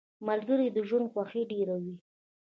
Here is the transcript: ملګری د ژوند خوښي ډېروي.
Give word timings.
ملګری 0.27 0.67
د 0.71 0.77
ژوند 0.87 1.07
خوښي 1.13 1.41
ډېروي. 1.51 1.95